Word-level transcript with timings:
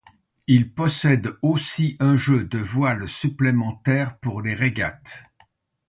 Il 0.47 0.73
possède 0.73 1.37
aussi 1.43 1.95
un 1.99 2.17
jeu 2.17 2.43
de 2.45 2.57
voiles 2.57 3.07
supplémentaires 3.07 4.17
pour 4.17 4.41
les 4.41 4.55
régates. 4.55 5.21